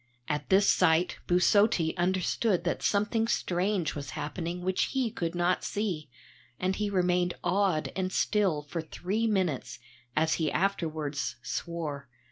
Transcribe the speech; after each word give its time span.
At 0.27 0.49
this 0.49 0.67
sight 0.67 1.19
Busotti 1.27 1.95
understood 1.95 2.63
that 2.63 2.81
something 2.81 3.27
strange 3.27 3.93
was 3.93 4.09
happening 4.17 4.61
which 4.63 4.85
he 4.85 5.11
could 5.11 5.35
not 5.35 5.63
see, 5.63 6.09
and 6.59 6.75
he 6.75 6.89
remained 6.89 7.35
awed 7.43 7.91
and 7.95 8.11
still 8.11 8.63
for 8.63 8.81
three 8.81 9.27
minutes, 9.27 9.77
as 10.17 10.33
he 10.41 10.51
afterwards 10.51 11.35
swore. 11.43 12.09